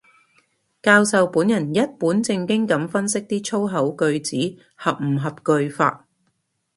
[0.81, 6.07] 教授本人一本正經噉分析啲粗口句子合唔合句法